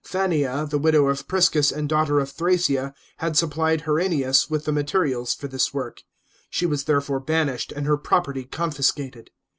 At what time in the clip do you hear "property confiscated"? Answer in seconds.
7.97-9.29